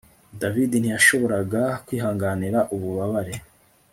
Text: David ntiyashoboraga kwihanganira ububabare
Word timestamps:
David 0.39 0.71
ntiyashoboraga 0.79 1.63
kwihanganira 1.85 2.59
ububabare 2.75 3.35